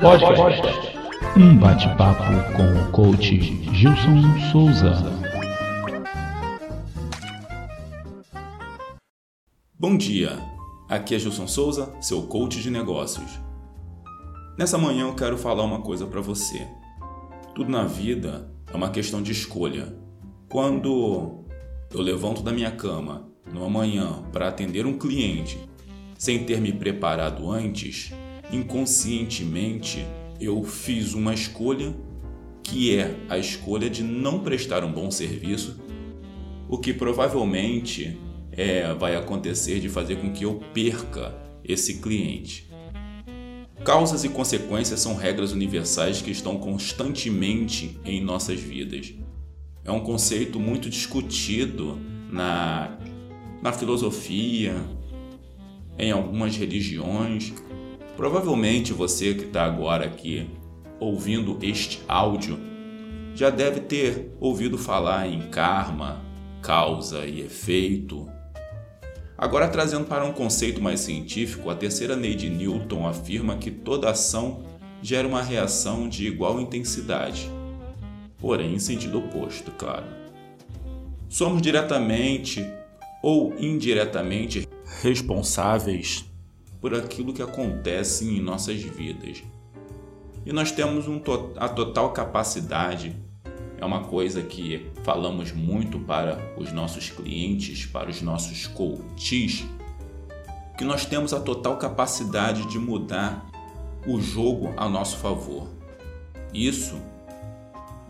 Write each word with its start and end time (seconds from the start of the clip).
Podcast. 0.00 0.62
Um 1.36 1.58
bate-papo 1.58 2.22
com 2.56 2.62
o 2.62 2.92
coach 2.92 3.36
Gilson 3.74 4.22
Souza. 4.52 4.94
Bom 9.76 9.96
dia, 9.96 10.38
aqui 10.88 11.16
é 11.16 11.18
Gilson 11.18 11.48
Souza, 11.48 11.92
seu 12.00 12.22
coach 12.22 12.62
de 12.62 12.70
negócios. 12.70 13.40
Nessa 14.56 14.78
manhã 14.78 15.08
eu 15.08 15.14
quero 15.16 15.36
falar 15.36 15.64
uma 15.64 15.80
coisa 15.80 16.06
para 16.06 16.20
você. 16.20 16.64
Tudo 17.56 17.72
na 17.72 17.82
vida 17.86 18.48
é 18.72 18.76
uma 18.76 18.90
questão 18.90 19.20
de 19.20 19.32
escolha. 19.32 19.98
Quando 20.48 21.44
eu 21.92 22.00
levanto 22.00 22.40
da 22.40 22.52
minha 22.52 22.70
cama 22.70 23.28
numa 23.52 23.68
manhã 23.68 24.22
para 24.30 24.46
atender 24.46 24.86
um 24.86 24.96
cliente 24.96 25.58
sem 26.20 26.44
ter 26.44 26.60
me 26.60 26.70
preparado 26.70 27.50
antes, 27.50 28.12
inconscientemente 28.52 30.04
eu 30.38 30.62
fiz 30.62 31.14
uma 31.14 31.32
escolha 31.32 31.96
que 32.62 32.94
é 32.94 33.16
a 33.26 33.38
escolha 33.38 33.88
de 33.88 34.02
não 34.02 34.40
prestar 34.40 34.84
um 34.84 34.92
bom 34.92 35.10
serviço, 35.10 35.80
o 36.68 36.76
que 36.76 36.92
provavelmente 36.92 38.18
é, 38.52 38.92
vai 38.92 39.16
acontecer 39.16 39.80
de 39.80 39.88
fazer 39.88 40.16
com 40.16 40.30
que 40.30 40.44
eu 40.44 40.60
perca 40.74 41.34
esse 41.64 41.94
cliente. 42.02 42.68
Causas 43.82 44.22
e 44.22 44.28
consequências 44.28 45.00
são 45.00 45.16
regras 45.16 45.52
universais 45.52 46.20
que 46.20 46.30
estão 46.30 46.58
constantemente 46.58 47.98
em 48.04 48.22
nossas 48.22 48.60
vidas. 48.60 49.14
É 49.82 49.90
um 49.90 50.00
conceito 50.00 50.60
muito 50.60 50.90
discutido 50.90 51.98
na, 52.30 52.98
na 53.62 53.72
filosofia, 53.72 54.74
em 56.00 56.10
algumas 56.10 56.56
religiões. 56.56 57.52
Provavelmente 58.16 58.92
você 58.92 59.34
que 59.34 59.44
está 59.44 59.64
agora 59.64 60.06
aqui 60.06 60.48
ouvindo 60.98 61.58
este 61.62 62.00
áudio 62.08 62.58
já 63.34 63.50
deve 63.50 63.80
ter 63.80 64.32
ouvido 64.40 64.76
falar 64.76 65.28
em 65.28 65.48
karma, 65.50 66.20
causa 66.62 67.24
e 67.24 67.40
efeito. 67.40 68.28
Agora, 69.38 69.68
trazendo 69.68 70.04
para 70.04 70.24
um 70.24 70.32
conceito 70.32 70.82
mais 70.82 71.00
científico, 71.00 71.70
a 71.70 71.74
terceira 71.74 72.14
lei 72.14 72.34
de 72.34 72.50
Newton 72.50 73.06
afirma 73.06 73.56
que 73.56 73.70
toda 73.70 74.10
ação 74.10 74.62
gera 75.00 75.26
uma 75.26 75.42
reação 75.42 76.08
de 76.08 76.26
igual 76.26 76.60
intensidade, 76.60 77.50
porém 78.36 78.74
em 78.74 78.78
sentido 78.78 79.18
oposto, 79.18 79.70
claro. 79.72 80.04
Somos 81.28 81.62
diretamente 81.62 82.66
ou 83.22 83.54
indiretamente 83.58 84.68
responsáveis 85.02 86.24
por 86.80 86.94
aquilo 86.94 87.32
que 87.32 87.42
acontece 87.42 88.26
em 88.26 88.40
nossas 88.40 88.80
vidas. 88.80 89.42
E 90.44 90.52
nós 90.52 90.72
temos 90.72 91.06
um 91.06 91.18
to 91.18 91.52
a 91.56 91.68
total 91.68 92.12
capacidade, 92.12 93.14
é 93.78 93.84
uma 93.84 94.04
coisa 94.04 94.42
que 94.42 94.90
falamos 95.04 95.52
muito 95.52 95.98
para 95.98 96.38
os 96.56 96.72
nossos 96.72 97.10
clientes, 97.10 97.84
para 97.84 98.08
os 98.08 98.22
nossos 98.22 98.66
coaches, 98.66 99.64
que 100.78 100.84
nós 100.84 101.04
temos 101.04 101.34
a 101.34 101.40
total 101.40 101.76
capacidade 101.76 102.66
de 102.66 102.78
mudar 102.78 103.46
o 104.06 104.18
jogo 104.18 104.72
a 104.78 104.88
nosso 104.88 105.18
favor. 105.18 105.68
Isso, 106.54 106.96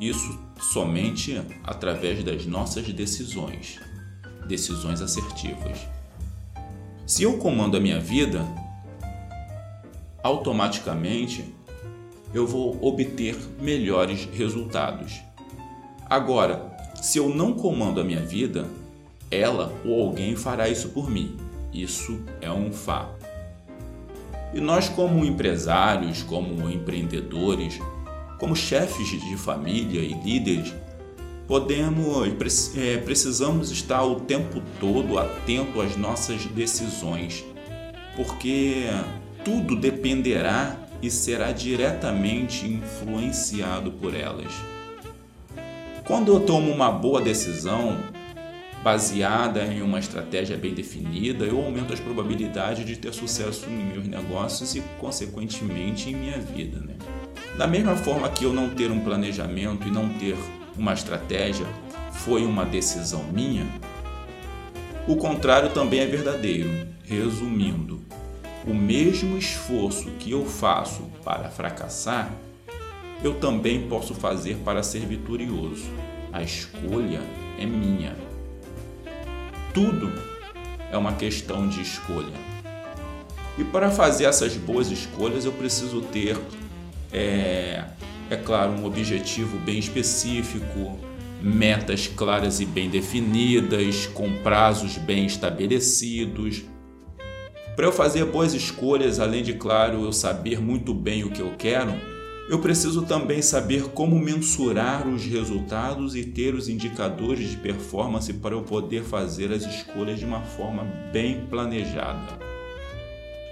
isso 0.00 0.38
somente 0.60 1.42
através 1.64 2.22
das 2.22 2.46
nossas 2.46 2.86
decisões, 2.92 3.80
decisões 4.50 5.00
assertivas. 5.00 5.78
Se 7.06 7.22
eu 7.22 7.38
comando 7.38 7.76
a 7.76 7.80
minha 7.80 8.00
vida, 8.00 8.44
automaticamente 10.22 11.44
eu 12.34 12.46
vou 12.46 12.76
obter 12.84 13.36
melhores 13.60 14.28
resultados. 14.32 15.20
Agora, 16.04 16.76
se 17.00 17.18
eu 17.18 17.28
não 17.28 17.54
comando 17.54 18.00
a 18.00 18.04
minha 18.04 18.20
vida, 18.20 18.66
ela 19.30 19.72
ou 19.84 20.02
alguém 20.08 20.34
fará 20.34 20.68
isso 20.68 20.88
por 20.90 21.08
mim. 21.08 21.36
Isso 21.72 22.20
é 22.40 22.50
um 22.50 22.72
fato. 22.72 23.24
E 24.52 24.60
nós, 24.60 24.88
como 24.88 25.24
empresários, 25.24 26.24
como 26.24 26.68
empreendedores, 26.68 27.78
como 28.38 28.56
chefes 28.56 29.08
de 29.08 29.36
família 29.36 30.00
e 30.00 30.12
líderes, 30.24 30.74
podemos, 31.50 32.76
é, 32.76 32.98
precisamos 32.98 33.72
estar 33.72 34.04
o 34.04 34.20
tempo 34.20 34.62
todo 34.78 35.18
atento 35.18 35.80
às 35.80 35.96
nossas 35.96 36.46
decisões, 36.46 37.44
porque 38.14 38.84
tudo 39.44 39.74
dependerá 39.74 40.76
e 41.02 41.10
será 41.10 41.50
diretamente 41.50 42.68
influenciado 42.68 43.90
por 43.90 44.14
elas. 44.14 44.52
Quando 46.04 46.32
eu 46.32 46.38
tomo 46.38 46.70
uma 46.70 46.92
boa 46.92 47.20
decisão 47.20 47.98
baseada 48.84 49.64
em 49.64 49.82
uma 49.82 49.98
estratégia 49.98 50.56
bem 50.56 50.72
definida, 50.72 51.44
eu 51.44 51.58
aumento 51.60 51.92
as 51.92 51.98
probabilidades 51.98 52.86
de 52.86 52.94
ter 52.94 53.12
sucesso 53.12 53.68
em 53.68 53.92
meus 53.92 54.06
negócios 54.06 54.76
e, 54.76 54.82
consequentemente, 55.00 56.10
em 56.10 56.14
minha 56.14 56.38
vida. 56.38 56.78
Né? 56.78 56.94
Da 57.58 57.66
mesma 57.66 57.96
forma 57.96 58.28
que 58.28 58.44
eu 58.44 58.52
não 58.52 58.70
ter 58.70 58.92
um 58.92 59.00
planejamento 59.00 59.88
e 59.88 59.90
não 59.90 60.08
ter 60.10 60.36
uma 60.76 60.92
estratégia 60.92 61.66
foi 62.12 62.44
uma 62.44 62.64
decisão 62.64 63.24
minha, 63.24 63.66
o 65.10 65.16
contrário 65.16 65.70
também 65.70 66.00
é 66.00 66.06
verdadeiro. 66.06 66.86
Resumindo, 67.02 68.00
o 68.64 68.72
mesmo 68.72 69.36
esforço 69.36 70.08
que 70.20 70.30
eu 70.30 70.46
faço 70.46 71.02
para 71.24 71.48
fracassar, 71.48 72.30
eu 73.22 73.34
também 73.34 73.88
posso 73.88 74.14
fazer 74.14 74.56
para 74.58 74.82
ser 74.82 75.00
vitorioso. 75.00 75.90
A 76.32 76.42
escolha 76.42 77.20
é 77.58 77.66
minha. 77.66 78.14
Tudo 79.74 80.12
é 80.92 80.96
uma 80.96 81.14
questão 81.14 81.68
de 81.68 81.80
escolha. 81.80 82.32
E 83.58 83.64
para 83.64 83.90
fazer 83.90 84.26
essas 84.26 84.56
boas 84.56 84.90
escolhas, 84.90 85.44
eu 85.44 85.52
preciso 85.52 86.02
ter 86.02 86.38
é, 87.12 87.84
é 88.30 88.36
claro, 88.36 88.70
um 88.70 88.86
objetivo 88.86 89.58
bem 89.58 89.78
específico, 89.78 90.96
metas 91.42 92.06
claras 92.06 92.60
e 92.60 92.64
bem 92.64 92.88
definidas, 92.88 94.06
com 94.06 94.32
prazos 94.38 94.96
bem 94.96 95.26
estabelecidos. 95.26 96.62
Para 97.74 97.86
eu 97.86 97.92
fazer 97.92 98.24
boas 98.26 98.54
escolhas, 98.54 99.18
além 99.18 99.42
de, 99.42 99.54
claro, 99.54 100.04
eu 100.04 100.12
saber 100.12 100.60
muito 100.60 100.94
bem 100.94 101.24
o 101.24 101.30
que 101.30 101.40
eu 101.40 101.54
quero, 101.58 101.92
eu 102.48 102.60
preciso 102.60 103.02
também 103.02 103.42
saber 103.42 103.88
como 103.90 104.18
mensurar 104.18 105.08
os 105.08 105.24
resultados 105.24 106.14
e 106.14 106.24
ter 106.24 106.54
os 106.54 106.68
indicadores 106.68 107.50
de 107.50 107.56
performance 107.56 108.32
para 108.32 108.54
eu 108.54 108.62
poder 108.62 109.02
fazer 109.02 109.52
as 109.52 109.64
escolhas 109.64 110.20
de 110.20 110.24
uma 110.24 110.42
forma 110.42 110.84
bem 111.12 111.46
planejada. 111.46 112.38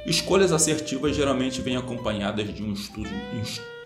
Escolhas 0.07 0.53
assertivas 0.53 1.17
geralmente 1.17 1.61
vêm 1.61 1.77
acompanhadas 1.77 2.55
de 2.55 2.63
um 2.63 2.73
estudo 2.73 3.11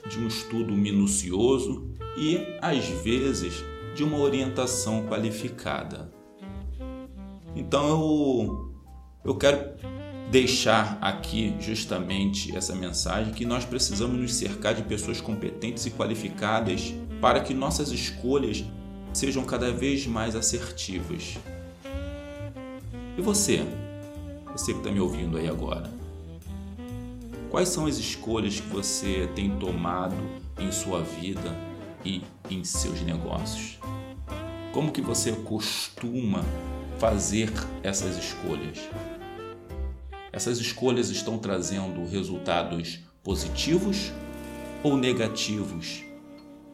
de 0.09 0.19
um 0.19 0.27
estudo 0.27 0.73
minucioso 0.73 1.91
e, 2.17 2.39
às 2.61 2.87
vezes, 3.03 3.65
de 3.95 4.03
uma 4.05 4.19
orientação 4.19 5.07
qualificada. 5.07 6.13
Então 7.55 7.89
eu, 7.89 8.75
eu 9.25 9.35
quero 9.35 9.73
deixar 10.31 10.97
aqui 11.01 11.55
justamente 11.61 12.57
essa 12.57 12.75
mensagem 12.75 13.35
que 13.35 13.45
nós 13.45 13.65
precisamos 13.65 14.19
nos 14.19 14.35
cercar 14.35 14.75
de 14.75 14.83
pessoas 14.83 15.21
competentes 15.21 15.85
e 15.85 15.91
qualificadas 15.91 16.95
para 17.21 17.41
que 17.41 17.53
nossas 17.53 17.91
escolhas 17.91 18.65
sejam 19.13 19.45
cada 19.45 19.71
vez 19.71 20.07
mais 20.07 20.35
assertivas. 20.35 21.37
E 23.17 23.21
você? 23.21 23.63
Você 24.53 24.73
que 24.73 24.79
está 24.79 24.91
me 24.91 25.01
ouvindo 25.01 25.37
aí 25.37 25.49
agora? 25.49 26.02
Quais 27.53 27.69
são 27.69 27.85
as 27.85 27.99
escolhas 27.99 28.61
que 28.61 28.69
você 28.69 29.29
tem 29.35 29.59
tomado 29.59 30.17
em 30.59 30.73
sua 30.73 31.03
vida 31.03 31.55
e 32.03 32.23
em 32.49 32.65
seus 32.65 33.03
negócios? 33.03 33.79
Como 34.73 34.91
que 34.91 35.03
você 35.03 35.33
costuma 35.33 36.43
fazer 36.99 37.53
essas 37.83 38.17
escolhas? 38.17 38.79
Essas 40.33 40.61
escolhas 40.61 41.11
estão 41.11 41.39
trazendo 41.39 42.09
resultados 42.09 43.01
positivos 43.23 44.11
ou 44.83 44.97
negativos 44.97 46.03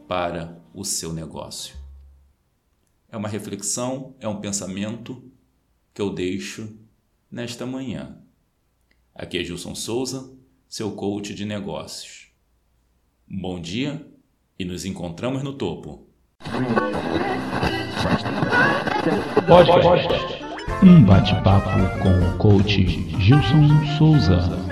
para 0.07 0.63
o 0.73 0.85
seu 0.85 1.13
negócio? 1.13 1.75
É 3.09 3.17
uma 3.17 3.29
reflexão, 3.29 4.15
é 4.21 4.29
um 4.29 4.41
pensamento 4.41 5.29
que 5.93 6.01
eu 6.01 6.15
deixo 6.15 6.79
nesta 7.29 7.67
manhã. 7.67 8.23
Aqui 9.13 9.39
é 9.39 9.43
Gilson 9.43 9.75
Souza 9.75 10.38
seu 10.69 10.93
coach 10.93 11.35
de 11.35 11.45
negócios. 11.47 12.29
bom 13.27 13.59
dia 13.61 14.07
e 14.59 14.65
nos 14.65 14.85
encontramos 14.85 15.43
no 15.43 15.55
topo. 15.55 16.07
Podcast. 19.47 20.45
Um 20.83 21.03
bate-papo 21.05 21.71
com 22.03 22.35
o 22.35 22.39
coach 22.39 22.85
Gilson 23.19 23.97
Souza. 23.97 24.68